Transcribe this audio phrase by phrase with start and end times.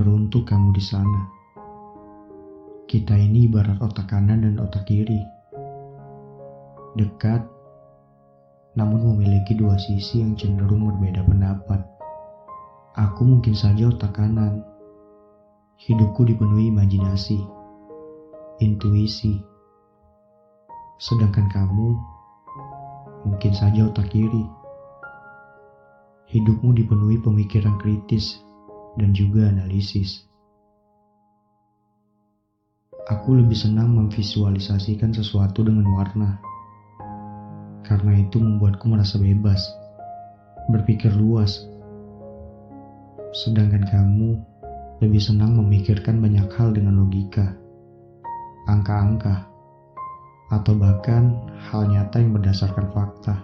[0.00, 1.28] Teruntuk kamu di sana.
[2.88, 5.20] Kita ini ibarat otak kanan dan otak kiri.
[6.96, 7.44] Dekat,
[8.80, 11.84] namun memiliki dua sisi yang cenderung berbeda pendapat.
[12.96, 14.64] Aku mungkin saja otak kanan.
[15.76, 17.36] Hidupku dipenuhi imajinasi,
[18.64, 19.36] intuisi.
[20.96, 21.88] Sedangkan kamu
[23.28, 24.48] mungkin saja otak kiri.
[26.32, 28.48] Hidupmu dipenuhi pemikiran kritis
[28.98, 30.26] dan juga analisis.
[33.10, 36.38] Aku lebih senang memvisualisasikan sesuatu dengan warna.
[37.82, 39.66] Karena itu membuatku merasa bebas,
[40.70, 41.66] berpikir luas.
[43.34, 44.38] Sedangkan kamu
[45.02, 47.50] lebih senang memikirkan banyak hal dengan logika,
[48.70, 49.50] angka-angka,
[50.54, 51.34] atau bahkan
[51.70, 53.34] hal nyata yang berdasarkan fakta.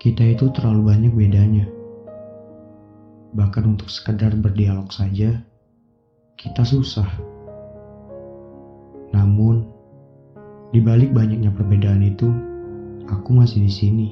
[0.00, 1.83] Kita itu terlalu banyak bedanya.
[3.34, 5.42] Bahkan untuk sekedar berdialog saja,
[6.38, 7.10] kita susah.
[9.10, 9.66] Namun,
[10.70, 12.30] di balik banyaknya perbedaan itu,
[13.10, 14.08] aku masih di sini.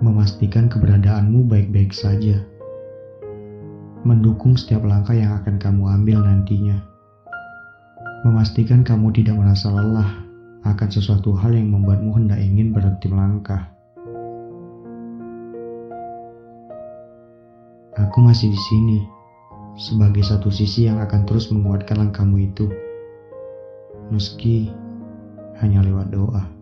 [0.00, 2.40] Memastikan keberadaanmu baik-baik saja.
[4.08, 6.80] Mendukung setiap langkah yang akan kamu ambil nantinya.
[8.24, 10.24] Memastikan kamu tidak merasa lelah
[10.64, 13.73] akan sesuatu hal yang membuatmu hendak ingin berhenti melangkah.
[17.94, 18.98] Aku masih di sini
[19.78, 22.66] sebagai satu sisi yang akan terus menguatkan langkahmu itu,
[24.10, 24.70] meski
[25.62, 26.53] hanya lewat doa.